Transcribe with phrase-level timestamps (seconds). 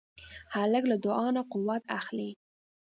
[0.55, 2.29] هلک له دعا نه قوت اخلي.